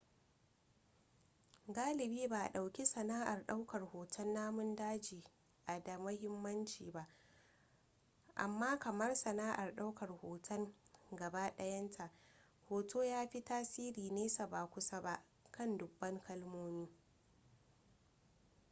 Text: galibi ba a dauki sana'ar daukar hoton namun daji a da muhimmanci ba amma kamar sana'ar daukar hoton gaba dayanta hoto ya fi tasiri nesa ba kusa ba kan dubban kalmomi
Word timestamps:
galibi 1.75 2.27
ba 2.27 2.41
a 2.43 2.49
dauki 2.49 2.85
sana'ar 2.85 3.45
daukar 3.47 3.81
hoton 3.85 4.33
namun 4.33 4.75
daji 4.75 5.23
a 5.65 5.79
da 5.79 5.97
muhimmanci 5.97 6.91
ba 6.91 7.07
amma 8.35 8.79
kamar 8.79 9.15
sana'ar 9.15 9.75
daukar 9.75 10.09
hoton 10.09 10.73
gaba 11.11 11.51
dayanta 11.57 12.11
hoto 12.69 13.03
ya 13.05 13.27
fi 13.27 13.41
tasiri 13.41 14.09
nesa 14.11 14.47
ba 14.47 14.67
kusa 14.67 15.01
ba 15.01 15.23
kan 15.51 15.77
dubban 15.77 16.19
kalmomi 16.21 16.89